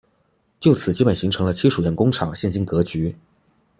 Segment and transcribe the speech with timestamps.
[0.59, 3.15] 就此基本形成了戚墅堰工厂现今格局。